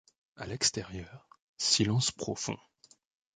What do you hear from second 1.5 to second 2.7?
silence profond.